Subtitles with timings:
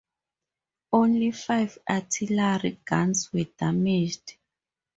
[0.93, 4.35] Only five artillery guns were damaged.